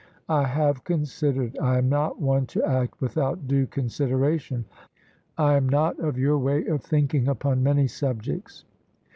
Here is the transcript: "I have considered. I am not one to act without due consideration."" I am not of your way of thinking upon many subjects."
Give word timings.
"I 0.29 0.45
have 0.47 0.83
considered. 0.83 1.55
I 1.61 1.77
am 1.77 1.87
not 1.87 2.19
one 2.19 2.47
to 2.47 2.63
act 2.65 2.99
without 3.01 3.47
due 3.47 3.67
consideration."" 3.67 4.65
I 5.37 5.53
am 5.55 5.69
not 5.69 5.99
of 5.99 6.17
your 6.17 6.39
way 6.39 6.65
of 6.65 6.81
thinking 6.83 7.27
upon 7.27 7.61
many 7.61 7.85
subjects." 7.85 8.65